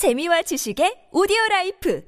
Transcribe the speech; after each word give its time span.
재미와 0.00 0.40
지식의 0.40 1.12
오디오 1.12 1.36
라이프 1.50 2.02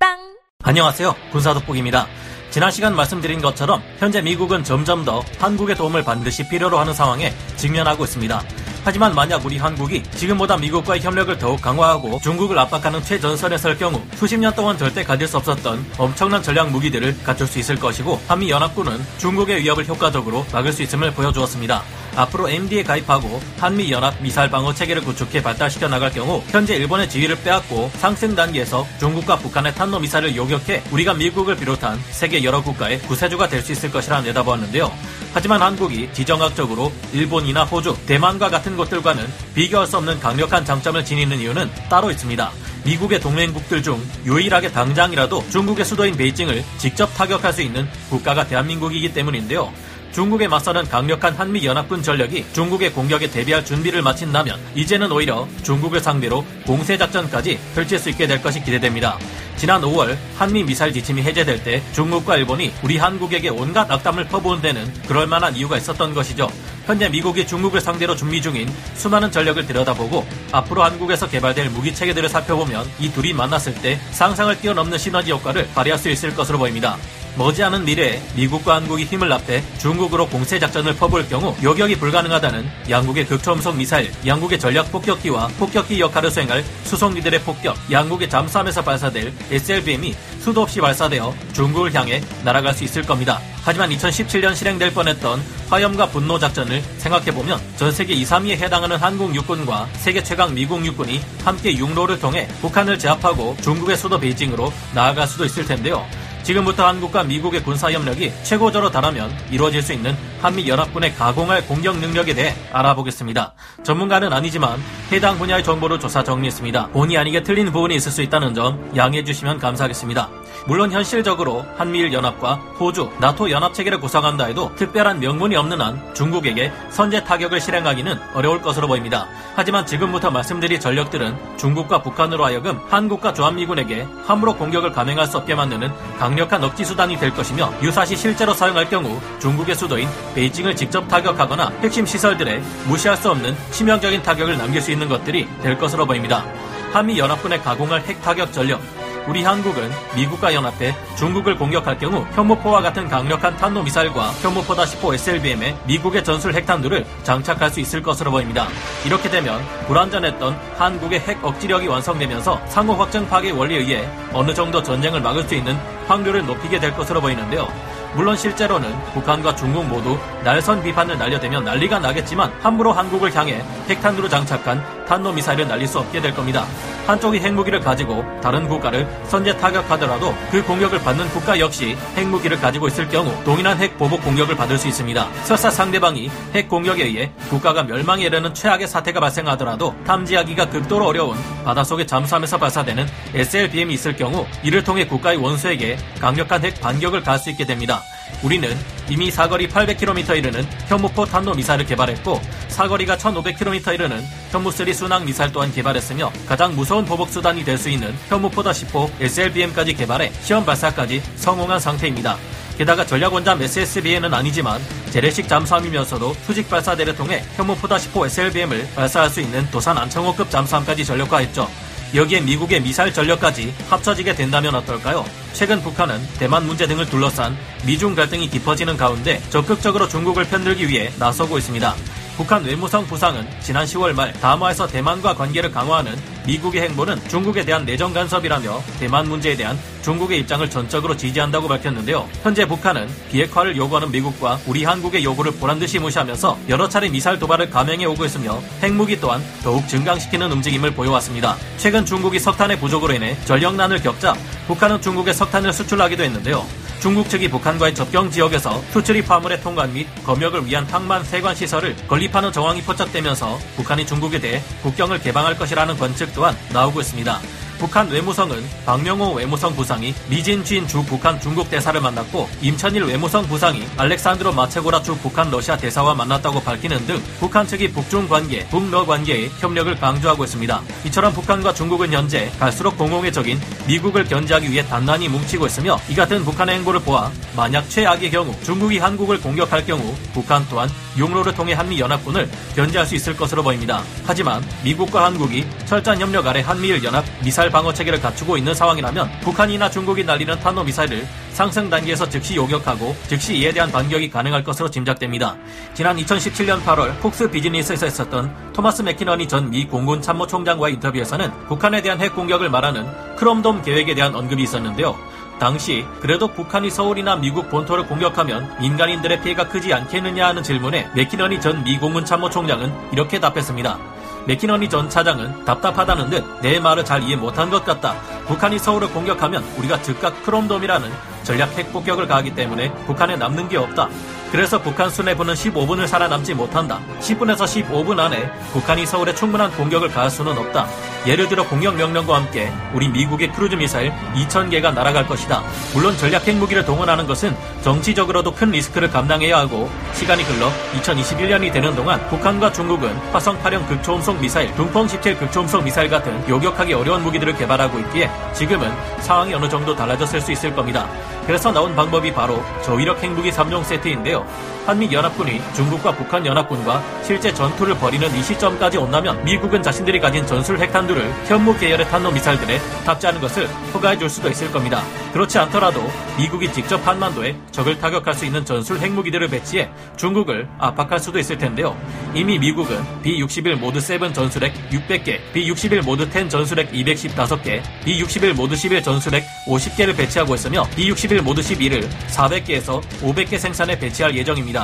팟빵 0.00 0.16
안녕하세요. 0.62 1.14
군사독복입니다. 1.30 2.06
지난 2.48 2.70
시간 2.70 2.96
말씀드린 2.96 3.42
것처럼 3.42 3.82
현재 3.98 4.22
미국은 4.22 4.64
점점 4.64 5.04
더 5.04 5.20
한국의 5.38 5.76
도움을 5.76 6.04
반드시 6.04 6.48
필요로 6.48 6.78
하는 6.78 6.94
상황에 6.94 7.34
직면하고 7.56 8.04
있습니다. 8.04 8.40
하지만 8.84 9.14
만약 9.14 9.44
우리 9.44 9.58
한국이 9.58 10.02
지금보다 10.14 10.56
미국과의 10.56 11.00
협력을 11.00 11.36
더욱 11.38 11.60
강화하고 11.60 12.20
중국을 12.22 12.58
압박하는 12.58 13.02
최전선에 13.02 13.58
설 13.58 13.76
경우 13.76 14.00
수십 14.14 14.38
년 14.38 14.54
동안 14.54 14.78
절대 14.78 15.04
가질 15.04 15.28
수 15.28 15.36
없었던 15.36 15.84
엄청난 15.98 16.42
전략 16.42 16.70
무기들을 16.70 17.22
갖출 17.22 17.46
수 17.46 17.58
있을 17.58 17.76
것이고 17.76 18.20
한미 18.26 18.50
연합군은 18.50 19.04
중국의 19.18 19.62
위협을 19.62 19.86
효과적으로 19.86 20.46
막을 20.52 20.72
수 20.72 20.82
있음을 20.82 21.10
보여주었습니다. 21.12 21.82
앞으로 22.16 22.48
MD에 22.48 22.82
가입하고 22.82 23.40
한미 23.58 23.92
연합 23.92 24.14
미사일 24.20 24.50
방어 24.50 24.74
체계를 24.74 25.02
구축해 25.04 25.42
발달시켜 25.42 25.86
나갈 25.88 26.10
경우 26.10 26.42
현재 26.48 26.74
일본의 26.74 27.08
지위를 27.08 27.36
빼앗고 27.42 27.90
상승 27.98 28.34
단계에서 28.34 28.86
중국과 28.98 29.36
북한의 29.36 29.74
탄도 29.74 30.00
미사일을 30.00 30.34
요격해 30.34 30.82
우리가 30.90 31.14
미국을 31.14 31.54
비롯한 31.56 32.00
세계 32.10 32.42
여러 32.42 32.62
국가의 32.62 33.00
구세주가 33.02 33.48
될 33.48 33.58
수 33.58 33.72
있을 33.72 33.90
것이라 33.90 34.20
내다보았는데요. 34.22 34.90
하지만 35.32 35.62
한국이 35.62 36.08
지정학적으로 36.12 36.92
일본이나 37.12 37.64
호주, 37.64 37.96
대만과 38.06 38.50
같은 38.50 38.76
곳들과는 38.76 39.26
비교할 39.54 39.86
수 39.86 39.96
없는 39.98 40.20
강력한 40.20 40.64
장점을 40.64 41.04
지니는 41.04 41.38
이유는 41.38 41.70
따로 41.88 42.10
있습니다. 42.10 42.50
미국의 42.84 43.20
동맹국들 43.20 43.82
중 43.82 44.02
유일하게 44.24 44.72
당장이라도 44.72 45.44
중국의 45.50 45.84
수도인 45.84 46.16
베이징을 46.16 46.64
직접 46.78 47.06
타격할 47.14 47.52
수 47.52 47.62
있는 47.62 47.88
국가가 48.08 48.46
대한민국이기 48.46 49.12
때문인데요. 49.12 49.72
중국에 50.12 50.48
맞서는 50.48 50.84
강력한 50.88 51.34
한미 51.34 51.64
연합군 51.64 52.02
전력이 52.02 52.46
중국의 52.52 52.92
공격에 52.92 53.30
대비할 53.30 53.64
준비를 53.64 54.02
마친다면 54.02 54.58
이제는 54.74 55.12
오히려 55.12 55.46
중국을 55.62 56.00
상대로 56.00 56.44
공세 56.66 56.96
작전까지 56.98 57.58
펼칠 57.74 57.98
수 57.98 58.10
있게 58.10 58.26
될 58.26 58.42
것이 58.42 58.62
기대됩니다. 58.62 59.18
지난 59.56 59.82
5월 59.82 60.16
한미 60.36 60.62
미사일 60.62 60.92
지침이 60.92 61.20
해제될 61.22 61.64
때 61.64 61.82
중국과 61.92 62.36
일본이 62.36 62.72
우리 62.82 62.96
한국에게 62.96 63.48
온갖 63.48 63.90
악담을 63.90 64.28
퍼부은 64.28 64.62
데는 64.62 64.92
그럴 65.06 65.26
만한 65.26 65.54
이유가 65.56 65.76
있었던 65.76 66.14
것이죠. 66.14 66.48
현재 66.86 67.08
미국이 67.08 67.46
중국을 67.46 67.80
상대로 67.80 68.16
준비 68.16 68.40
중인 68.40 68.72
수많은 68.94 69.30
전력을 69.30 69.66
들여다보고 69.66 70.26
앞으로 70.52 70.84
한국에서 70.84 71.28
개발될 71.28 71.70
무기 71.70 71.94
체계들을 71.94 72.28
살펴보면 72.28 72.88
이 72.98 73.10
둘이 73.10 73.32
만났을 73.32 73.74
때 73.74 74.00
상상을 74.12 74.58
뛰어넘는 74.60 74.96
시너지 74.96 75.32
효과를 75.32 75.68
발휘할 75.74 75.98
수 75.98 76.08
있을 76.08 76.34
것으로 76.34 76.58
보입니다. 76.58 76.96
머지않은 77.38 77.84
미래에 77.84 78.20
미국과 78.34 78.74
한국이 78.74 79.04
힘을 79.04 79.32
합해 79.32 79.62
중국으로 79.78 80.28
공세 80.28 80.58
작전을 80.58 80.96
퍼부을 80.96 81.28
경우 81.28 81.54
요격이 81.62 81.96
불가능하다는 81.98 82.68
양국의 82.90 83.26
극초음속 83.26 83.76
미사일, 83.76 84.10
양국의 84.26 84.58
전략 84.58 84.90
폭격기와 84.90 85.46
폭격기 85.58 86.00
역할을 86.00 86.32
수행할 86.32 86.64
수송기들의 86.82 87.40
폭격, 87.42 87.76
양국의 87.92 88.28
잠수함에서 88.28 88.82
발사될 88.82 89.32
SLBM이 89.52 90.16
수도 90.40 90.62
없이 90.62 90.80
발사되어 90.80 91.32
중국을 91.52 91.94
향해 91.94 92.20
날아갈 92.44 92.74
수 92.74 92.82
있을 92.82 93.02
겁니다. 93.02 93.40
하지만 93.62 93.90
2017년 93.90 94.56
실행될 94.56 94.92
뻔했던 94.92 95.40
화염과 95.70 96.08
분노 96.08 96.38
작전을 96.38 96.82
생각해보면 96.96 97.60
전 97.76 97.92
세계 97.92 98.14
2, 98.14 98.24
3위에 98.24 98.52
해당하는 98.52 98.96
한국 98.96 99.34
육군과 99.34 99.88
세계 99.94 100.22
최강 100.22 100.54
미국 100.54 100.84
육군이 100.84 101.20
함께 101.44 101.76
육로를 101.76 102.18
통해 102.18 102.48
북한을 102.62 102.98
제압하고 102.98 103.56
중국의 103.60 103.96
수도 103.96 104.18
베이징으로 104.18 104.72
나아갈 104.94 105.28
수도 105.28 105.44
있을 105.44 105.64
텐데요. 105.64 106.04
지금부터 106.48 106.86
한국과 106.86 107.24
미국의 107.24 107.62
군사 107.62 107.92
협력이 107.92 108.32
최고조로 108.42 108.90
달하면 108.90 109.30
이루어질 109.50 109.82
수 109.82 109.92
있는 109.92 110.16
한미연합군의 110.40 111.14
가공할 111.14 111.66
공격 111.66 111.98
능력에 111.98 112.34
대해 112.34 112.54
알아보겠습니다. 112.72 113.54
전문가는 113.82 114.32
아니지만 114.32 114.78
해당 115.12 115.38
분야의 115.38 115.64
정보를 115.64 115.98
조사 115.98 116.22
정리했습니다. 116.22 116.88
본의 116.88 117.18
아니게 117.18 117.42
틀린 117.42 117.72
부분이 117.72 117.94
있을 117.96 118.12
수 118.12 118.22
있다는 118.22 118.54
점 118.54 118.92
양해해 118.96 119.24
주시면 119.24 119.58
감사하겠습니다. 119.58 120.28
물론 120.66 120.92
현실적으로 120.92 121.64
한미일 121.76 122.12
연합과 122.12 122.56
호주, 122.78 123.10
나토 123.20 123.50
연합 123.50 123.72
체계를 123.72 124.00
구성한다 124.00 124.46
해도 124.46 124.70
특별한 124.76 125.20
명분이 125.20 125.56
없는 125.56 125.80
한 125.80 126.14
중국에게 126.14 126.72
선제 126.90 127.24
타격을 127.24 127.60
실행하기는 127.60 128.18
어려울 128.34 128.60
것으로 128.60 128.86
보입니다. 128.86 129.26
하지만 129.54 129.86
지금부터 129.86 130.30
말씀드릴 130.30 130.78
전력들은 130.78 131.56
중국과 131.56 132.02
북한으로 132.02 132.44
하여금 132.44 132.78
한국과 132.90 133.32
조한미군에게 133.32 134.06
함부로 134.26 134.54
공격을 134.56 134.92
감행할 134.92 135.26
수 135.26 135.38
없게 135.38 135.54
만드는 135.54 135.90
강력한 136.18 136.62
억지 136.62 136.84
수단이 136.84 137.16
될 137.18 137.32
것이며 137.32 137.72
유사시 137.82 138.16
실제로 138.16 138.52
사용할 138.52 138.90
경우 138.90 139.18
중국의 139.40 139.74
수도인 139.74 140.08
베이징을 140.38 140.76
직접 140.76 141.08
타격하거나 141.08 141.72
핵심 141.80 142.06
시설들에 142.06 142.62
무시할 142.86 143.16
수 143.16 143.28
없는 143.30 143.56
치명적인 143.72 144.22
타격을 144.22 144.56
남길 144.56 144.80
수 144.80 144.92
있는 144.92 145.08
것들이 145.08 145.48
될 145.62 145.76
것으로 145.76 146.06
보입니다. 146.06 146.44
한미 146.92 147.18
연합군의 147.18 147.60
가공할 147.60 148.02
핵 148.02 148.22
타격 148.22 148.52
전력, 148.52 148.80
우리 149.26 149.42
한국은 149.42 149.90
미국과 150.14 150.54
연합해 150.54 150.94
중국을 151.16 151.58
공격할 151.58 151.98
경우 151.98 152.24
현무포와 152.34 152.80
같은 152.80 153.08
강력한 153.08 153.56
탄도미사일과 153.56 154.30
현무포다 154.40 154.84
10호 154.84 155.12
SLBM에 155.14 155.76
미국의 155.86 156.22
전술 156.22 156.54
핵탄두를 156.54 157.04
장착할 157.24 157.68
수 157.70 157.80
있을 157.80 158.00
것으로 158.00 158.30
보입니다. 158.30 158.68
이렇게 159.04 159.28
되면 159.28 159.60
불완전했던 159.88 160.56
한국의 160.78 161.20
핵 161.20 161.44
억지력이 161.44 161.88
완성되면서 161.88 162.60
상호 162.68 162.94
확정 162.94 163.28
파괴 163.28 163.50
원리에 163.50 163.78
의해 163.78 164.08
어느 164.32 164.54
정도 164.54 164.82
전쟁을 164.82 165.20
막을 165.20 165.42
수 165.42 165.56
있는 165.56 165.76
확률을 166.06 166.46
높이게 166.46 166.78
될 166.78 166.94
것으로 166.94 167.20
보이는데요. 167.20 167.66
물론 168.14 168.36
실제로는 168.36 168.90
북한과 169.12 169.54
중국 169.54 169.86
모두 169.86 170.18
날선 170.44 170.82
비판을 170.82 171.18
날려대면 171.18 171.64
난리가 171.64 171.98
나겠지만 171.98 172.52
함부로 172.60 172.92
한국을 172.92 173.34
향해 173.34 173.62
핵탄두로 173.88 174.28
장착한 174.28 174.82
탄도미사일을 175.08 175.66
날릴 175.66 175.88
수 175.88 175.98
없게 175.98 176.20
될 176.20 176.34
겁니다. 176.34 176.66
한쪽이 177.06 177.40
핵무기를 177.40 177.80
가지고 177.80 178.22
다른 178.42 178.68
국가를 178.68 179.08
선제 179.26 179.56
타격하더라도 179.56 180.34
그 180.50 180.62
공격을 180.62 181.00
받는 181.00 181.28
국가 181.30 181.58
역시 181.58 181.96
핵무기를 182.16 182.60
가지고 182.60 182.86
있을 182.86 183.08
경우 183.08 183.32
동일한 183.44 183.78
핵 183.78 183.96
보복 183.96 184.22
공격을 184.22 184.56
받을 184.56 184.76
수 184.76 184.86
있습니다. 184.88 185.28
설사 185.44 185.70
상대방이 185.70 186.30
핵 186.54 186.68
공격에 186.68 187.04
의해 187.04 187.32
국가가 187.48 187.82
멸망에 187.82 188.24
이르는 188.24 188.52
최악의 188.52 188.86
사태가 188.86 189.20
발생하더라도 189.20 189.94
탐지하기가 190.06 190.68
극도로 190.68 191.06
어려운 191.06 191.38
바닷속의 191.64 192.06
잠수함에서 192.06 192.58
발사되는 192.58 193.06
SLBM이 193.34 193.94
있을 193.94 194.14
경우 194.14 194.46
이를 194.62 194.84
통해 194.84 195.06
국가의 195.06 195.38
원수에게 195.38 195.96
강력한 196.20 196.62
핵 196.62 196.78
반격을 196.80 197.22
가할 197.22 197.38
수 197.38 197.48
있게 197.50 197.64
됩니다. 197.64 198.02
우리는 198.42 198.76
이미 199.08 199.30
사거리 199.30 199.68
800km 199.68 200.36
이르는 200.36 200.66
현무포 200.86 201.24
탄도 201.24 201.54
미사일을 201.54 201.86
개발했고 201.86 202.40
사거리가 202.68 203.16
1500km 203.16 203.94
이르는 203.94 204.22
현무3 204.52 204.92
순항 204.94 205.24
미사일 205.24 205.50
또한 205.52 205.72
개발했으며 205.72 206.30
가장 206.46 206.74
무서운 206.76 207.04
보복 207.04 207.28
수단이 207.30 207.64
될 207.64 207.78
수 207.78 207.88
있는 207.88 208.12
현무포다 208.28 208.72
10호 208.72 209.08
SLBM까지 209.20 209.94
개발해 209.94 210.32
시험 210.42 210.64
발사까지 210.64 211.22
성공한 211.36 211.78
상태입니다. 211.78 212.36
게다가 212.76 213.04
전략원잠 213.06 213.62
SSBM은 213.62 214.34
아니지만 214.34 214.80
재래식 215.10 215.48
잠수함이면서도 215.48 216.34
수직 216.44 216.68
발사대를 216.68 217.14
통해 217.16 217.42
현무포다 217.56 217.96
10호 217.96 218.26
SLBM을 218.26 218.88
발사할 218.94 219.30
수 219.30 219.40
있는 219.40 219.68
도산 219.70 219.96
안창호급 219.96 220.50
잠수함까지 220.50 221.04
전력화했죠. 221.04 221.68
여기에 222.14 222.40
미국의 222.40 222.80
미사일 222.82 223.12
전력까지 223.12 223.74
합쳐지게 223.90 224.34
된다면 224.34 224.74
어떨까요? 224.76 225.24
최근 225.52 225.80
북한은 225.82 226.20
대만 226.38 226.66
문제 226.66 226.86
등을 226.86 227.06
둘러싼 227.06 227.56
미중 227.86 228.14
갈등이 228.14 228.48
깊어지는 228.48 228.96
가운데 228.96 229.40
적극적으로 229.50 230.08
중국을 230.08 230.44
편들기 230.44 230.88
위해 230.88 231.10
나서고 231.18 231.58
있습니다. 231.58 231.94
북한 232.38 232.64
외무성 232.64 233.04
부상은 233.04 233.44
지난 233.60 233.84
10월 233.84 234.14
말 234.14 234.32
담화에서 234.32 234.86
대만과 234.86 235.34
관계를 235.34 235.72
강화하는 235.72 236.14
미국의 236.46 236.82
행보는 236.82 237.28
중국에 237.28 237.64
대한 237.64 237.84
내정 237.84 238.12
간섭이라며 238.12 238.80
대만 239.00 239.28
문제에 239.28 239.56
대한 239.56 239.76
중국의 240.02 240.38
입장을 240.38 240.70
전적으로 240.70 241.16
지지한다고 241.16 241.66
밝혔는데요. 241.66 242.28
현재 242.44 242.64
북한은 242.64 243.08
비핵화를 243.28 243.76
요구하는 243.76 244.12
미국과 244.12 244.60
우리 244.68 244.84
한국의 244.84 245.24
요구를 245.24 245.50
보란듯이 245.54 245.98
무시하면서 245.98 246.58
여러 246.68 246.88
차례 246.88 247.08
미사일 247.08 247.40
도발을 247.40 247.70
감행해 247.70 248.04
오고 248.04 248.24
있으며 248.24 248.62
핵무기 248.84 249.20
또한 249.20 249.42
더욱 249.64 249.88
증강시키는 249.88 250.52
움직임을 250.52 250.92
보여왔습니다. 250.92 251.56
최근 251.76 252.06
중국이 252.06 252.38
석탄의 252.38 252.78
부족으로 252.78 253.14
인해 253.14 253.36
전력난을 253.46 254.00
겪자 254.00 254.34
북한은 254.68 255.02
중국에 255.02 255.32
석탄을 255.32 255.72
수출하기도 255.72 256.22
했는데요. 256.22 256.64
중국 257.00 257.28
측이 257.28 257.48
북한과의 257.48 257.94
접경 257.94 258.28
지역에서 258.28 258.82
수출입 258.92 259.30
화물의 259.30 259.60
통관 259.60 259.92
및 259.92 260.06
검역을 260.24 260.66
위한 260.66 260.84
항만 260.84 261.22
세관 261.22 261.54
시설을 261.54 261.94
건립하는 262.08 262.50
정황이 262.50 262.82
포착되면서 262.82 263.56
북한이 263.76 264.04
중국에 264.04 264.40
대해 264.40 264.60
국경을 264.82 265.20
개방할 265.20 265.56
것이라는 265.56 265.96
관측 265.96 266.34
또한 266.34 266.56
나오고 266.72 267.00
있습니다. 267.00 267.40
북한 267.78 268.08
외무성은 268.08 268.62
박명호 268.84 269.34
외무성 269.34 269.74
부상이 269.74 270.12
미진주인 270.28 270.86
주 270.88 271.02
북한 271.04 271.40
중국 271.40 271.70
대사를 271.70 271.98
만났고 272.00 272.48
임천일 272.60 273.04
외무성 273.04 273.46
부상이 273.46 273.86
알렉산드로 273.96 274.52
마체고라 274.52 275.02
주 275.02 275.16
북한 275.18 275.50
러시아 275.50 275.76
대사와 275.76 276.14
만났다고 276.14 276.60
밝히는 276.60 277.06
등 277.06 277.22
북한 277.38 277.66
측이 277.66 277.92
북중 277.92 278.28
관계, 278.28 278.66
북러 278.68 279.06
관계의 279.06 279.50
협력을 279.60 279.94
강조하고 279.98 280.44
있습니다. 280.44 280.82
이처럼 281.06 281.32
북한과 281.32 281.72
중국은 281.72 282.12
현재 282.12 282.50
갈수록 282.58 282.98
공공의 282.98 283.32
적인 283.32 283.60
미국을 283.86 284.24
견제하기 284.24 284.70
위해 284.70 284.84
단단히 284.84 285.28
뭉치고 285.28 285.66
있으며 285.66 285.98
이 286.08 286.14
같은 286.14 286.44
북한의 286.44 286.76
행보를 286.76 287.00
보아 287.00 287.30
만약 287.56 287.88
최악의 287.88 288.30
경우 288.30 288.54
중국이 288.64 288.98
한국을 288.98 289.40
공격할 289.40 289.86
경우 289.86 290.14
북한 290.34 290.66
또한 290.68 290.90
용로를 291.18 291.54
통해 291.54 291.74
한미 291.74 292.00
연합군을 292.00 292.48
견제할 292.74 293.06
수 293.06 293.14
있을 293.14 293.36
것으로 293.36 293.62
보입니다. 293.62 294.02
하지만 294.24 294.64
미국과 294.82 295.24
한국이 295.26 295.66
철저한 295.86 296.20
협력 296.20 296.46
아래 296.46 296.60
한미일 296.60 297.02
연합 297.04 297.24
미사일 297.42 297.67
방어 297.70 297.92
체계를 297.92 298.20
갖추고 298.20 298.56
있는 298.56 298.74
상황이라면 298.74 299.40
북한이나 299.40 299.90
중국이 299.90 300.24
날리는 300.24 300.58
탄도 300.60 300.84
미사일을 300.84 301.26
상승 301.52 301.90
단계에서 301.90 302.28
즉시 302.28 302.56
요격하고 302.56 303.14
즉시 303.28 303.56
이에 303.56 303.72
대한 303.72 303.90
반격이 303.92 304.30
가능할 304.30 304.62
것으로 304.64 304.90
짐작됩니다. 304.90 305.56
지난 305.94 306.16
2017년 306.16 306.82
8월 306.84 307.18
폭스 307.20 307.50
비즈니스에서 307.50 308.06
있었던 308.06 308.72
토마스 308.72 309.02
맥키너니 309.02 309.46
전 309.48 309.68
미 309.68 309.84
공군 309.86 310.22
참모총장과의 310.22 310.94
인터뷰에서는 310.94 311.50
북한에 311.68 312.00
대한 312.00 312.20
핵 312.20 312.34
공격을 312.34 312.70
말하는 312.70 313.06
크롬돔 313.36 313.82
계획에 313.82 314.14
대한 314.14 314.34
언급이 314.34 314.62
있었는데요. 314.62 315.16
당시 315.58 316.04
그래도 316.20 316.46
북한이 316.46 316.88
서울이나 316.88 317.34
미국 317.36 317.68
본토를 317.68 318.06
공격하면 318.06 318.76
민간인들의 318.80 319.42
피해가 319.42 319.66
크지 319.68 319.92
않겠느냐 319.92 320.46
하는 320.46 320.62
질문에 320.62 321.10
맥키너니 321.14 321.60
전 321.60 321.82
미 321.82 321.98
공군 321.98 322.24
참모총장은 322.24 322.92
이렇게 323.12 323.40
답했습니다. 323.40 323.98
맥키너니 324.48 324.88
전 324.88 325.10
차장은 325.10 325.66
답답하다는 325.66 326.30
듯 326.30 326.44
내 326.62 326.80
말을 326.80 327.04
잘 327.04 327.22
이해 327.22 327.36
못한 327.36 327.68
것 327.68 327.84
같다. 327.84 328.14
북한이 328.48 328.78
서울을 328.78 329.10
공격하면 329.10 329.62
우리가 329.76 330.00
즉각 330.02 330.42
크롬돔이라는 330.42 331.10
전략 331.44 331.76
핵 331.78 331.92
폭격을 331.92 332.26
가하기 332.26 332.54
때문에 332.54 332.92
북한에 333.06 333.36
남는 333.36 333.68
게 333.68 333.76
없다. 333.76 334.08
그래서 334.50 334.80
북한 334.80 335.10
수뇌부는 335.10 335.54
15분을 335.54 336.06
살아남지 336.06 336.54
못한다. 336.54 337.00
10분에서 337.20 337.64
15분 337.64 338.18
안에 338.18 338.50
북한이 338.72 339.04
서울에 339.04 339.34
충분한 339.34 339.70
공격을 339.72 340.08
가할 340.08 340.30
수는 340.30 340.56
없다. 340.56 340.86
예를 341.26 341.48
들어 341.48 341.66
공격 341.66 341.96
명령과 341.96 342.34
함께 342.34 342.72
우리 342.94 343.08
미국의 343.08 343.52
크루즈 343.52 343.74
미사일 343.74 344.10
2,000개가 344.34 344.94
날아갈 344.94 345.26
것이다. 345.26 345.62
물론 345.92 346.16
전략 346.16 346.46
핵무기를 346.46 346.86
동원하는 346.86 347.26
것은 347.26 347.54
정치적으로도 347.82 348.54
큰 348.54 348.70
리스크를 348.70 349.10
감당해야 349.10 349.58
하고 349.58 349.90
시간이 350.14 350.42
흘러 350.44 350.70
2021년이 351.00 351.70
되는 351.70 351.94
동안 351.94 352.26
북한과 352.28 352.72
중국은 352.72 353.14
화성 353.32 353.60
8형 353.62 353.86
극초음속 353.86 354.40
미사일, 354.40 354.74
둥펑 354.74 355.08
17 355.08 355.38
극초음속 355.38 355.84
미사일 355.84 356.08
같은 356.08 356.48
요격하기 356.48 356.94
어려운 356.94 357.22
무기들을 357.22 357.56
개발하고 357.56 357.98
있기에 357.98 358.30
지금은 358.52 358.90
상황이 359.20 359.54
어느 359.54 359.68
정도 359.68 359.94
달라졌을 359.94 360.40
수 360.40 360.52
있을 360.52 360.74
겁니다. 360.74 361.08
그래서 361.46 361.72
나온 361.72 361.94
방법이 361.94 362.32
바로 362.32 362.62
저위력 362.82 363.22
핵무기 363.22 363.50
3종 363.50 363.84
세트인데요. 363.84 364.46
한미연합군이 364.88 365.60
중국과 365.74 366.12
북한 366.12 366.46
연합군과 366.46 367.02
실제 367.22 367.52
전투를 367.52 367.94
벌이는 367.98 368.34
이 368.34 368.42
시점까지 368.42 368.96
온다면 368.96 369.44
미국은 369.44 369.82
자신들이 369.82 370.18
가진 370.18 370.46
전술 370.46 370.78
핵탄두를 370.78 371.30
현무 371.44 371.76
계열의 371.76 372.08
탄도 372.08 372.32
미사일들에 372.32 372.78
탑재하는 373.04 373.38
것을 373.38 373.68
허가해 373.92 374.16
줄 374.16 374.30
수도 374.30 374.48
있을 374.48 374.72
겁니다. 374.72 375.02
그렇지 375.34 375.58
않더라도 375.58 376.00
미국이 376.38 376.72
직접 376.72 377.06
한반도에 377.06 377.54
적을 377.70 377.98
타격할 377.98 378.32
수 378.32 378.46
있는 378.46 378.64
전술 378.64 378.98
핵무기들을 378.98 379.48
배치해 379.48 379.90
중국을 380.16 380.66
압박할 380.78 381.20
수도 381.20 381.38
있을 381.38 381.58
텐데요. 381.58 381.94
이미 382.34 382.58
미국은 382.58 382.96
B-61 383.22 383.74
모드 383.74 384.00
7 384.00 384.32
전술핵 384.32 384.72
600개, 384.90 385.38
B-61 385.52 386.02
모드 386.02 386.30
10 386.30 386.48
전술핵 386.48 386.92
215개, 386.92 387.82
B-61 388.04 388.54
모드 388.54 388.74
11 388.74 389.02
전술핵 389.02 389.44
50개를 389.66 390.16
배치하고 390.16 390.54
있으며 390.54 390.84
B-61 390.96 391.42
모드 391.42 391.60
12를 391.60 392.08
400개에서 392.28 393.02
500개 393.20 393.58
생산에 393.58 393.98
배치할 393.98 394.34
예정입니다. 394.34 394.77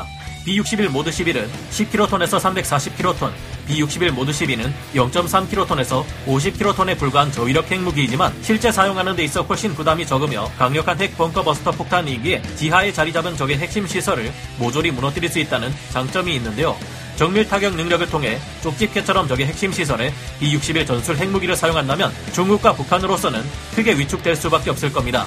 B61 0.46 0.88
모드 0.88 1.11
11은 1.11 1.49
10kton에서 1.70 2.38
340kton, 2.38 3.32
B61 3.69 4.11
모드 4.11 4.31
12는 4.31 4.70
0.3kton에서 4.94 6.05
50kton에 6.26 6.99
불과한 6.99 7.32
저위력 7.32 7.70
핵무기이지만 7.70 8.35
실제 8.43 8.70
사용하는 8.70 9.17
데 9.17 9.25
있어 9.25 9.43
훨씬 9.43 9.75
부담이 9.75 10.06
적으며 10.06 10.50
강력한 10.58 11.00
핵 11.00 11.17
벙커 11.17 11.43
버스터 11.43 11.70
폭탄이기에 11.70 12.43
지하에 12.56 12.93
자리 12.93 13.12
잡은 13.12 13.37
적의 13.37 13.58
핵심 13.58 13.87
시설을 13.87 14.31
모조리 14.58 14.91
무너뜨릴 14.91 15.31
수 15.31 15.38
있다는 15.38 15.73
장점이 15.93 16.35
있는데요. 16.37 16.76
정밀 17.17 17.49
타격 17.49 17.75
능력을 17.76 18.06
통해 18.11 18.38
쪽집게처럼 18.62 19.29
적의 19.29 19.47
핵심 19.47 19.73
시설에 19.73 20.12
B61 20.40 20.87
전술 20.87 21.17
핵무기를 21.17 21.56
사용한다면 21.56 22.12
중국과 22.32 22.75
북한으로서는 22.75 23.43
크게 23.75 23.97
위축될 23.97 24.37
수밖에 24.37 24.70
없을 24.70 24.93
겁니다. 24.93 25.26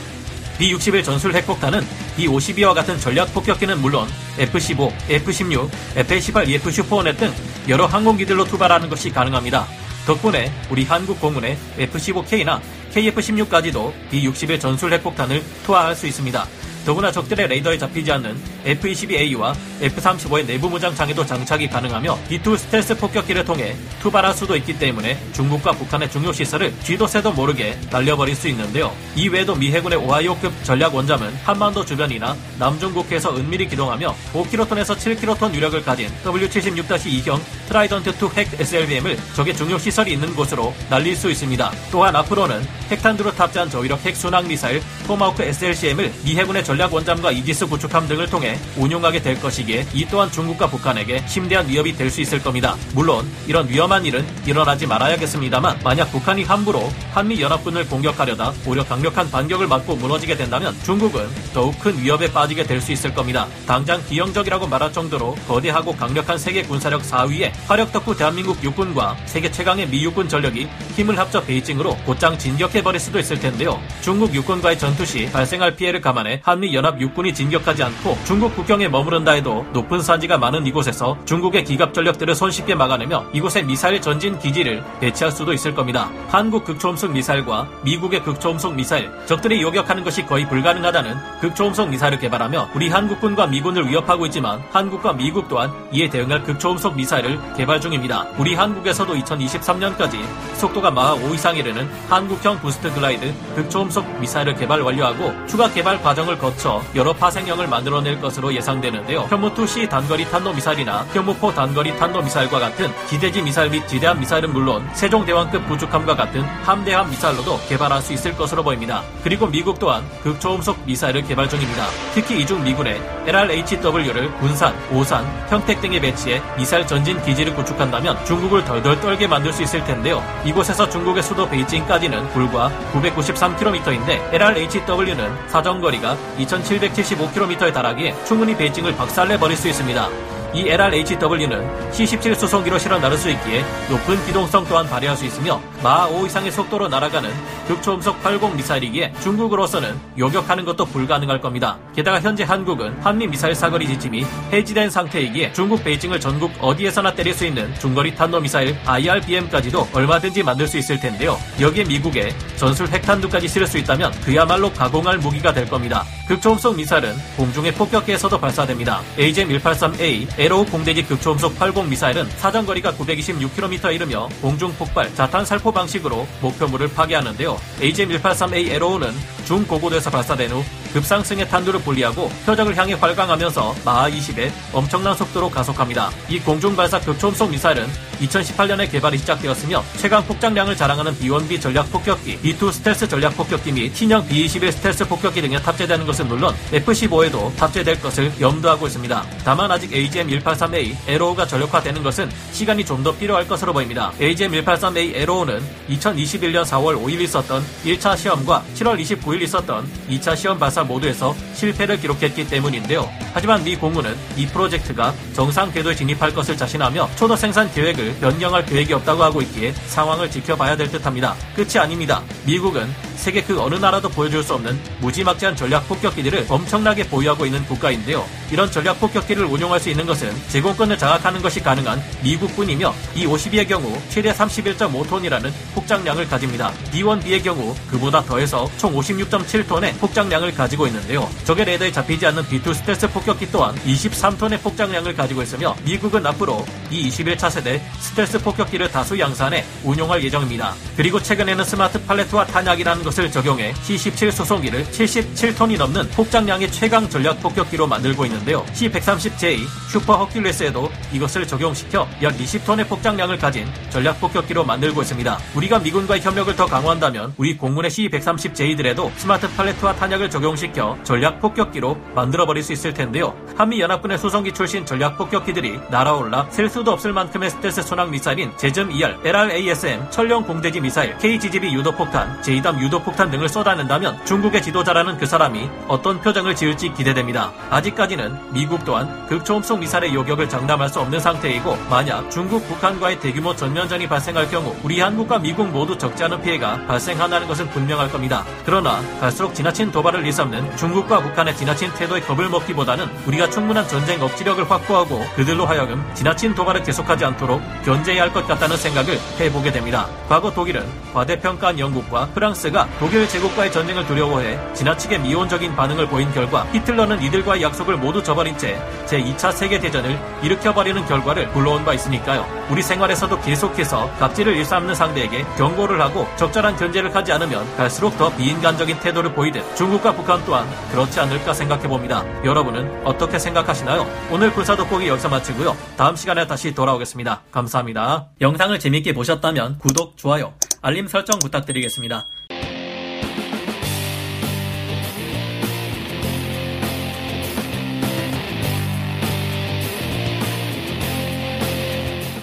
B-61 0.59 1.03
전술 1.03 1.33
핵폭탄은 1.35 1.81
B-52와 2.17 2.73
같은 2.73 2.99
전략 2.99 3.33
폭격기는 3.33 3.79
물론 3.79 4.07
F-15, 4.39 4.91
F-16, 5.09 5.69
F-18, 5.95 6.49
EF 6.49 6.71
슈퍼호넷 6.71 7.17
등 7.17 7.31
여러 7.67 7.85
항공기들로 7.85 8.45
투발하는 8.45 8.89
것이 8.89 9.11
가능합니다. 9.11 9.67
덕분에 10.05 10.51
우리 10.71 10.83
한국 10.83 11.19
공군의 11.19 11.57
F-15K나 11.77 12.61
KF-16까지도 12.93 13.93
B-61 14.09 14.59
전술 14.59 14.93
핵폭탄을 14.93 15.43
투하할 15.65 15.95
수 15.95 16.07
있습니다. 16.07 16.47
더구나 16.87 17.11
적들의 17.11 17.49
레이더에 17.49 17.77
잡히지 17.77 18.09
않는 18.13 18.41
F-22A와 18.63 19.53
F-35의 19.81 20.45
내부 20.45 20.69
무장 20.69 20.95
장에도 20.95 21.25
장착이 21.25 21.67
가능하며 21.67 22.17
B-2 22.29 22.57
스텔스 22.57 22.95
폭격기를 22.95 23.43
통해 23.43 23.75
투발할 23.99 24.33
수도 24.33 24.55
있기 24.55 24.79
때문에 24.79 25.19
중국과 25.33 25.73
북한의 25.73 26.09
중요 26.09 26.31
시설을 26.31 26.73
쥐도 26.83 27.07
새도 27.07 27.33
모르게 27.33 27.77
날려버릴 27.91 28.33
수 28.37 28.47
있는데요. 28.47 28.95
이 29.17 29.27
외에도 29.27 29.53
미 29.53 29.69
해군의 29.69 29.99
오하이오급 29.99 30.63
전략 30.63 30.95
원잠은 30.95 31.35
한반도 31.43 31.83
주변이나 31.83 32.37
남중국해에서 32.57 33.35
은밀히 33.35 33.67
기동하며 33.67 34.15
5kton에서 34.31 34.95
7kton 34.95 35.53
유력을 35.53 35.83
가진 35.83 36.07
W76-2형 36.23 37.41
트라이던트2 37.67 38.33
핵 38.35 38.61
SLBM을 38.61 39.17
적의 39.35 39.57
중요 39.57 39.77
시설이 39.77 40.13
있는 40.13 40.33
곳으로 40.33 40.73
날릴 40.89 41.17
수 41.17 41.29
있습니다. 41.29 41.69
또한 41.91 42.15
앞으로는 42.15 42.65
핵탄두로 42.89 43.35
탑재한 43.35 43.69
저위력 43.69 44.05
핵 44.05 44.15
순항 44.15 44.47
미사일 44.47 44.81
토마호크 45.05 45.43
SLCM을 45.43 46.13
미 46.23 46.37
해군의 46.37 46.63
전략 46.63 46.76
원잠과 46.85 47.31
이지스 47.31 47.65
구축함 47.67 48.07
등을 48.07 48.27
통해 48.29 48.57
운용하게 48.77 49.21
될 49.21 49.39
것이기에 49.39 49.87
이 49.93 50.05
또한 50.05 50.31
중국과 50.31 50.67
북한에게 50.69 51.23
심대한 51.27 51.67
위협이 51.67 51.95
될 51.95 52.07
수 52.07 52.21
있을 52.21 52.41
겁니다. 52.41 52.75
물론 52.93 53.29
이런 53.47 53.67
위험한 53.67 54.05
일은 54.05 54.25
일어나지 54.45 54.87
말아야겠습니다만 54.87 55.79
만약 55.83 56.05
북한이 56.11 56.43
함부로 56.43 56.89
한미 57.13 57.41
연합군을 57.41 57.87
공격하려다 57.89 58.53
오히려 58.65 58.85
강력한 58.85 59.29
반격을 59.29 59.67
맞고 59.67 59.95
무너지게 59.97 60.37
된다면 60.37 60.73
중국은 60.85 61.27
더욱 61.53 61.77
큰 61.79 61.99
위협에 62.01 62.31
빠지게 62.31 62.63
될 62.63 62.77
수 62.81 62.91
있을 62.91 63.13
겁니다. 63.13 63.47
당장 63.65 64.01
기형적이라고 64.07 64.67
말할 64.67 64.93
정도로 64.93 65.35
거대하고 65.47 65.95
강력한 65.95 66.37
세계 66.37 66.61
군사력 66.61 67.01
4위에 67.01 67.51
화력 67.67 67.91
덕후 67.91 68.15
대한민국 68.15 68.63
육군과 68.63 69.17
세계 69.25 69.51
최강의 69.51 69.87
미 69.89 70.03
육군 70.03 70.29
전력이 70.29 70.67
힘을 70.95 71.17
합쳐 71.17 71.41
베이징으로 71.41 71.97
곧장 72.05 72.37
진격해버릴 72.37 72.99
수도 72.99 73.17
있을 73.19 73.39
텐데요. 73.39 73.81
중국 74.01 74.33
육군과의 74.33 74.77
전투 74.77 75.05
시 75.05 75.29
발생할 75.31 75.75
피해를 75.75 75.99
감안해 76.01 76.41
한미 76.43 76.66
연합 76.73 76.99
육군이 76.99 77.33
진격하지 77.33 77.83
않고 77.83 78.17
중국 78.25 78.55
국경에 78.55 78.87
머무른다 78.87 79.31
해도 79.33 79.65
높은 79.73 80.01
산지가 80.01 80.37
많은 80.37 80.65
이곳에서 80.65 81.17
중국의 81.25 81.63
기갑 81.63 81.93
전력들을 81.93 82.35
손쉽게 82.35 82.75
막아내며 82.75 83.25
이곳에 83.33 83.61
미사일 83.63 84.01
전진 84.01 84.37
기지를 84.39 84.83
배치할 84.99 85.31
수도 85.31 85.53
있을 85.53 85.73
겁니다. 85.73 86.09
한국 86.29 86.65
극초음속 86.65 87.11
미사일과 87.11 87.67
미국의 87.83 88.23
극초음속 88.23 88.75
미사일, 88.75 89.11
적들이 89.25 89.61
요격하는 89.61 90.03
것이 90.03 90.25
거의 90.25 90.47
불가능하다는 90.47 91.15
극초음속 91.41 91.89
미사일을 91.89 92.19
개발하며 92.19 92.69
우리 92.75 92.89
한국군과 92.89 93.47
미군을 93.47 93.87
위협하고 93.87 94.25
있지만 94.27 94.61
한국과 94.71 95.13
미국 95.13 95.47
또한 95.49 95.71
이에 95.91 96.09
대응할 96.09 96.43
극초음속 96.43 96.95
미사일을 96.95 97.39
개발 97.55 97.79
중입니다. 97.79 98.25
우리 98.37 98.55
한국에서도 98.55 99.13
2023년까지 99.13 100.19
속도가 100.55 100.91
마하 100.91 101.13
5 101.13 101.33
이상이라는 101.33 101.89
한국형 102.09 102.59
boost 102.59 102.93
glide 102.93 103.33
극초음속 103.55 104.19
미사일을 104.19 104.55
개발 104.55 104.81
완료하고 104.81 105.33
추가 105.47 105.69
개발 105.71 106.01
과정을 106.01 106.37
거쳐 106.37 106.56
여러 106.95 107.13
파생형을 107.13 107.67
만들어낼 107.67 108.19
것으로 108.19 108.53
예상되는데요. 108.53 109.27
현무2C 109.27 109.89
단거리 109.89 110.25
탄도미사일이나 110.29 111.05
현무4 111.13 111.53
단거리 111.53 111.95
탄도미사일과 111.97 112.59
같은 112.59 112.91
지대지 113.07 113.41
미사일 113.41 113.69
및 113.69 113.87
지대함 113.87 114.19
미사일은 114.19 114.51
물론 114.51 114.87
세종대왕급 114.93 115.67
구축함과 115.67 116.15
같은 116.15 116.41
함대함 116.41 117.09
미사일로도 117.09 117.59
개발할 117.67 118.01
수 118.01 118.13
있을 118.13 118.35
것으로 118.35 118.63
보입니다. 118.63 119.03
그리고 119.23 119.47
미국 119.47 119.79
또한 119.79 120.03
극초음속 120.23 120.85
미사일을 120.85 121.23
개발 121.23 121.47
중입니다. 121.47 121.85
특히 122.13 122.41
이중 122.41 122.63
미군의 122.63 122.99
LRHW를 123.27 124.31
군산, 124.37 124.73
오산, 124.91 125.25
평택 125.49 125.79
등에 125.81 125.99
배치해 125.99 126.41
미사일 126.57 126.87
전진 126.87 127.21
기지를 127.21 127.53
구축한다면 127.55 128.25
중국을 128.25 128.65
덜덜 128.65 128.99
떨게 128.99 129.27
만들 129.27 129.53
수 129.53 129.63
있을 129.63 129.83
텐데요. 129.85 130.23
이곳에서 130.43 130.89
중국의 130.89 131.21
수도 131.21 131.47
베이징까지는 131.47 132.29
불과 132.29 132.71
993km인데 132.93 134.33
LRHW는 134.33 135.49
사정거리가 135.49 136.17
2775km에 136.37 137.73
달하기에 137.73 138.15
충분히 138.25 138.55
베이징을 138.55 138.95
박살내 138.95 139.37
버릴 139.37 139.57
수 139.57 139.67
있습니다. 139.67 140.36
이 140.57 140.67
LRHW는 140.67 141.91
C-17 141.91 142.33
수송기로 142.33 142.79
실어 142.79 142.97
나를 142.97 143.15
수 143.15 143.29
있기에 143.29 143.63
높은 143.91 144.25
기동성 144.25 144.65
또한 144.67 144.87
발휘할 144.87 145.15
수 145.15 145.23
있으며 145.23 145.61
마하 145.83 146.07
5 146.07 146.25
이상의 146.25 146.51
속도로 146.51 146.87
날아가는 146.87 147.29
극초음속 147.67 148.23
80 148.23 148.55
미사일이기에 148.55 149.13
중국으로서는 149.21 149.95
요격하는 150.17 150.65
것도 150.65 150.85
불가능할 150.85 151.41
겁니다. 151.41 151.77
게다가 151.95 152.19
현재 152.19 152.43
한국은 152.43 152.97
한미 153.01 153.27
미사일 153.27 153.53
사거리 153.53 153.85
지침이 153.87 154.25
해지된 154.51 154.89
상태이기에 154.89 155.53
중국 155.53 155.83
베이징을 155.83 156.19
전국 156.19 156.51
어디에서나 156.59 157.13
때릴 157.13 157.35
수 157.35 157.45
있는 157.45 157.71
중거리 157.75 158.15
탄도 158.15 158.39
미사일 158.39 158.75
IRBM까지도 158.83 159.89
얼마든지 159.93 160.41
만들 160.41 160.67
수 160.67 160.79
있을 160.79 160.99
텐데요. 160.99 161.37
여기에 161.61 161.83
미국의 161.83 162.33
전술 162.55 162.87
핵탄두까지 162.87 163.47
실을 163.47 163.67
수 163.67 163.77
있다면 163.77 164.11
그야말로 164.21 164.73
가공할 164.73 165.19
무기가 165.19 165.53
될 165.53 165.69
겁니다. 165.69 166.03
극초음속 166.27 166.75
미사일은 166.75 167.13
공중의 167.37 167.73
폭격기에서도 167.75 168.39
발사됩니다. 168.39 169.01
AGM-183A 169.19 170.46
에로 170.47 170.63
공대지 170.63 171.03
극초음속 171.03 171.59
80 171.59 171.89
미사일은 171.89 172.25
사정거리가 172.37 172.93
926km에 172.93 173.93
이르며 173.93 174.29
공중 174.41 174.73
폭발, 174.75 175.13
자탄 175.13 175.43
살포 175.43 175.73
방식으로 175.73 176.25
목표물을 176.39 176.87
파괴하는데요. 176.93 177.59
AGM-183A 177.81 178.69
에로우는 178.69 179.11
중고고도에서 179.43 180.09
발사된 180.09 180.51
후 180.51 180.63
급상승의 180.87 181.47
탄두를 181.49 181.81
분리하고 181.81 182.29
표적을 182.45 182.77
향해 182.77 182.93
활강하면서 182.93 183.75
마하 183.85 184.09
20에 184.09 184.51
엄청난 184.73 185.15
속도로 185.15 185.49
가속합니다. 185.49 186.11
이 186.29 186.39
공중발사 186.39 186.99
극초음속 186.99 187.49
미사일은 187.51 187.87
2018년에 188.19 188.91
개발이 188.91 189.17
시작되었으며 189.19 189.83
최강 189.97 190.25
폭장량을 190.25 190.75
자랑하는 190.75 191.13
B1B 191.19 191.61
전략 191.61 191.91
폭격기, 191.91 192.39
B2 192.39 192.71
스텔스 192.71 193.07
전략 193.07 193.37
폭격기 193.37 193.71
및 193.71 193.93
T형 193.93 194.27
B21 194.27 194.71
스텔스 194.71 195.07
폭격기 195.07 195.41
등에 195.41 195.61
탑재되는 195.61 196.05
것은 196.05 196.27
물론 196.27 196.55
F-15에도 196.73 197.55
탑재될 197.55 198.01
것을 198.01 198.31
염두하고 198.41 198.87
있습니다. 198.87 199.25
다만 199.45 199.71
아직 199.71 199.91
AGM-183A 199.91 200.95
에로우가 201.07 201.45
전력화되는 201.45 202.03
것은 202.03 202.29
시간이 202.51 202.83
좀 202.85 202.97
더 202.97 203.15
필요할 203.15 203.47
것으로 203.47 203.73
보입니다. 203.73 204.11
AGM-183A 204.19 205.15
에로우는 205.15 205.61
2021년 205.89 206.63
4월 206.65 206.99
5일 206.99 207.21
있었던 207.21 207.63
1차 207.85 208.17
시험과 208.17 208.63
7월 208.75 208.99
29일 208.99 209.43
있었던 209.43 209.87
2차 210.09 210.35
시험 210.35 210.57
발사 210.57 210.76
모두에서 210.83 211.35
실패를 211.53 211.99
기록했기 211.99 212.47
때문인데요. 212.47 213.09
하지만 213.33 213.63
미 213.63 213.75
공군은 213.75 214.15
이 214.35 214.45
프로젝트가 214.47 215.13
정상 215.33 215.71
궤도에 215.71 215.95
진입할 215.95 216.33
것을 216.33 216.57
자신하며 216.57 217.09
초도 217.15 217.35
생산 217.35 217.71
계획을 217.73 218.15
변경할 218.19 218.65
계획이 218.65 218.93
없다고 218.93 219.23
하고 219.23 219.41
있기에 219.41 219.73
상황을 219.87 220.29
지켜봐야 220.31 220.75
될 220.75 220.89
듯합니다. 220.89 221.35
끝이 221.55 221.77
아닙니다. 221.77 222.21
미국은 222.45 222.87
세계 223.17 223.41
그 223.43 223.59
어느 223.59 223.75
나라도 223.75 224.09
보여줄 224.09 224.43
수 224.43 224.53
없는 224.53 224.79
무지막지한 224.99 225.55
전략 225.55 225.87
폭격기들을 225.87 226.45
엄청나게 226.47 227.07
보유하고 227.09 227.45
있는 227.45 227.65
국가인데요. 227.65 228.25
이런 228.51 228.71
전략 228.71 228.99
폭격기를 228.99 229.43
운용할 229.43 229.79
수 229.79 229.89
있는 229.89 230.05
것은 230.05 230.31
제공권을 230.49 230.97
장악하는 230.97 231.41
것이 231.41 231.59
가능한 231.61 232.01
미국뿐이며 232.23 232.93
이 233.15 233.25
52의 233.25 233.67
경우 233.67 233.97
최대 234.09 234.31
31.5톤이라는 234.31 235.51
폭장량을 235.73 236.27
가집니다. 236.29 236.71
D1B의 236.93 237.43
경우 237.43 237.75
그보다 237.89 238.21
더해서 238.23 238.69
총 238.77 238.93
56.7톤의 238.95 239.97
폭장량을 239.99 240.53
가지고 240.53 240.87
있는데요. 240.87 241.27
적의 241.43 241.65
레더에 241.65 241.91
잡히지 241.91 242.25
않는 242.27 242.43
B2 242.43 242.73
스텔스 242.73 243.09
폭격기 243.09 243.51
또한 243.51 243.75
23톤의 243.85 244.61
폭장량을 244.61 245.15
가지고 245.15 245.41
있으며 245.41 245.75
미국은 245.83 246.25
앞으로 246.25 246.65
B-21 246.89 247.09
차세대 247.09 247.81
스텔스 247.99 248.39
폭격기를 248.43 248.91
다수 248.91 249.19
양산해 249.19 249.65
운용할 249.83 250.23
예정입니다. 250.23 250.75
그리고 250.95 251.21
최근에는 251.21 251.63
스마트 251.65 252.01
팔레트와 252.05 252.45
탄약이라는 252.45 253.03
것을 253.07 253.31
적용해 253.31 253.73
C-17 253.73 254.31
수송기를 254.31 254.83
77톤이 254.83 255.77
넘는 255.77 256.09
폭장량의 256.09 256.71
최강 256.71 257.09
전략 257.09 257.39
폭격기로 257.41 257.87
만들고 257.87 258.25
있는데요. 258.25 258.65
C-130J 258.73 259.59
슈퍼 259.89 260.25
허큘레스에도 260.25 260.89
이것을 261.13 261.47
적용시켜 261.47 262.05
약 262.21 262.37
20톤의 262.37 262.87
폭장량을 262.89 263.37
가진 263.37 263.65
전략 263.89 264.19
폭격기로 264.19 264.65
만들고 264.65 265.01
있습니다. 265.01 265.39
우리가 265.55 265.79
미군과의 265.79 266.21
협력을 266.21 266.53
더 266.57 266.65
강화한다면 266.65 267.33
우리 267.37 267.55
공군의 267.55 267.89
C-130J들에도 267.91 269.09
스마트 269.15 269.49
팔레트와 269.55 269.95
탄약을 269.95 270.29
적용시켜 270.29 270.97
전략 271.03 271.39
폭격기로 271.39 271.95
만들어버릴 272.13 272.61
수 272.61 272.73
있을 272.73 272.93
텐데요. 272.93 273.33
한미연합군의 273.55 274.17
수송기 274.17 274.51
출신 274.51 274.85
전략 274.85 275.17
폭격기들이 275.17 275.79
날아올라 275.89 276.47
셀 276.49 276.69
수도 276.69 276.91
없을 276.91 277.13
만큼의 277.13 277.51
스텔스 277.51 277.83
순항 277.83 278.11
미사일인 278.11 278.51
JASSM 278.57 278.91
ER, 278.91 279.17
LRASM, 279.23 280.11
천령 280.11 280.43
공대지 280.43 280.81
미사일, 280.81 281.17
KGGB 281.19 281.73
유도폭탄, 281.73 282.41
JDAM 282.41 282.81
유도 282.81 282.96
폭탄 283.03 283.29
등을 283.31 283.49
쏟아낸다면 283.49 284.25
중국의 284.25 284.61
지도자라는 284.61 285.17
그 285.17 285.25
사람이 285.25 285.69
어떤 285.87 286.21
표정을 286.21 286.55
지을지 286.55 286.93
기대됩니다. 286.93 287.51
아직까지는 287.69 288.53
미국 288.53 288.85
또한 288.85 289.27
극초음속 289.27 289.79
미사일의 289.79 290.13
요격을 290.13 290.47
장담할 290.47 290.89
수 290.89 290.99
없는 291.01 291.19
상태이고 291.19 291.77
만약 291.89 292.29
중국, 292.31 292.67
북한과의 292.67 293.19
대규모 293.19 293.55
전면전이 293.55 294.07
발생할 294.07 294.49
경우 294.49 294.75
우리 294.83 294.99
한국과 294.99 295.39
미국 295.39 295.67
모두 295.67 295.97
적지 295.97 296.23
않은 296.23 296.41
피해가 296.41 296.85
발생한다는 296.87 297.47
것은 297.47 297.69
분명할 297.69 298.09
겁니다. 298.09 298.45
그러나 298.65 299.01
갈수록 299.19 299.53
지나친 299.53 299.91
도발을 299.91 300.25
일삼는 300.25 300.77
중국과 300.77 301.21
북한의 301.21 301.55
지나친 301.57 301.91
태도에 301.93 302.21
겁을 302.21 302.49
먹기보다는 302.49 303.09
우리가 303.25 303.49
충분한 303.49 303.87
전쟁 303.87 304.21
억지력을 304.21 304.69
확보하고 304.69 305.21
그들로 305.35 305.65
하여금 305.65 306.05
지나친 306.13 306.55
도발을 306.55 306.83
계속하지 306.83 307.25
않도록 307.25 307.61
견제해야 307.83 308.23
할 308.23 308.27
것 308.27 308.45
같다는 308.45 308.77
생각을 308.77 309.17
해보게 309.39 309.71
됩니다. 309.71 310.05
과거 310.27 310.51
독일은 310.51 310.85
과대평가한 311.13 311.79
영국과 311.79 312.27
프랑스가 312.33 312.86
독일 312.99 313.27
제국과의 313.27 313.71
전쟁을 313.71 314.05
두려워해 314.05 314.57
지나치게 314.73 315.19
미온적인 315.19 315.75
반응을 315.75 316.07
보인 316.07 316.31
결과 316.31 316.63
히틀러는 316.73 317.21
이들과의 317.21 317.61
약속을 317.61 317.97
모두 317.97 318.23
저버린 318.23 318.57
채 318.57 318.79
제2차 319.05 319.51
세계대전을 319.51 320.19
일으켜버리는 320.43 321.05
결과를 321.05 321.49
불러온 321.51 321.85
바 321.85 321.93
있으니까요. 321.93 322.45
우리 322.69 322.81
생활에서도 322.81 323.39
계속해서 323.41 324.11
갑질을 324.19 324.55
일삼는 324.57 324.95
상대에게 324.95 325.45
경고를 325.57 326.01
하고 326.01 326.27
적절한 326.37 326.75
견제를 326.77 327.15
하지 327.15 327.31
않으면 327.31 327.75
갈수록 327.77 328.17
더 328.17 328.35
비인간적인 328.35 328.99
태도를 328.99 329.33
보이듯 329.33 329.75
중국과 329.75 330.13
북한 330.13 330.43
또한 330.45 330.67
그렇지 330.91 331.19
않을까 331.19 331.53
생각해봅니다. 331.53 332.23
여러분은 332.43 333.05
어떻게 333.05 333.39
생각하시나요? 333.39 334.05
오늘 334.31 334.51
군사 334.51 334.75
돋보기 334.75 335.07
여기서 335.07 335.29
마치고요. 335.29 335.75
다음 335.97 336.15
시간에 336.15 336.47
다시 336.47 336.73
돌아오겠습니다. 336.73 337.41
감사합니다. 337.51 338.27
영상을 338.41 338.77
재밌게 338.79 339.13
보셨다면 339.13 339.79
구독, 339.79 340.17
좋아요, 340.17 340.53
알림 340.81 341.07
설정 341.07 341.39
부탁드리겠습니다. 341.39 342.25